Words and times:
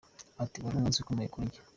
Ati 0.43 0.57
“Wari 0.63 0.75
umunsi 0.77 0.97
ukomeye 0.99 1.27
kuri 1.33 1.45
njye. 1.47 1.59